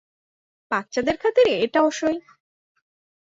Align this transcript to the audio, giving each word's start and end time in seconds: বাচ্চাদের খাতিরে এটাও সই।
বাচ্চাদের 0.71 1.15
খাতিরে 1.17 1.53
এটাও 1.61 1.87
সই। 1.91 2.17